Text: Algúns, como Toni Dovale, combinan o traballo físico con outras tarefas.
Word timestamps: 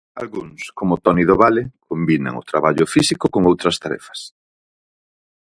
Algúns, 0.21 0.59
como 0.77 0.99
Toni 1.03 1.23
Dovale, 1.31 1.63
combinan 1.89 2.35
o 2.41 2.47
traballo 2.51 2.85
físico 2.93 3.25
con 3.33 3.41
outras 3.51 3.79
tarefas. 3.83 4.19